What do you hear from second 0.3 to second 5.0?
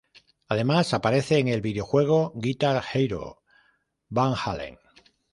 Además aparece en el videojuego Guitar Hero: Van Halen.